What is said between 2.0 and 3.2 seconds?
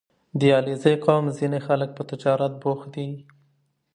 تجارت بوخت دي.